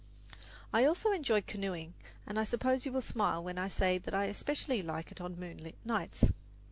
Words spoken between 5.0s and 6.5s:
it on moonlight nights.